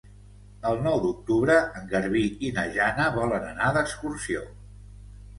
[0.67, 4.41] El nou d'octubre en Garbí i na Jana volen anar d'excursió.